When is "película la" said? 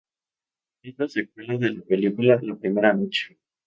1.83-2.55